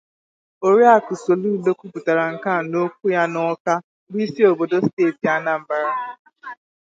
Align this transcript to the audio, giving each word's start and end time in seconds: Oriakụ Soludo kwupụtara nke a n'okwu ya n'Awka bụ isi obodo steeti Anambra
Oriakụ 0.67 1.13
Soludo 1.23 1.69
kwupụtara 1.79 2.23
nke 2.33 2.49
a 2.57 2.61
n'okwu 2.69 3.05
ya 3.15 3.23
n'Awka 3.31 3.73
bụ 4.09 4.15
isi 4.25 4.41
obodo 4.51 4.77
steeti 4.85 5.25
Anambra 5.35 5.91